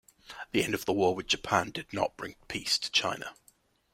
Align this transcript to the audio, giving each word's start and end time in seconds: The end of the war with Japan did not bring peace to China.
The 0.51 0.63
end 0.63 0.73
of 0.73 0.85
the 0.85 0.93
war 0.93 1.13
with 1.13 1.27
Japan 1.27 1.69
did 1.69 1.93
not 1.93 2.17
bring 2.17 2.33
peace 2.47 2.79
to 2.79 2.89
China. 2.89 3.35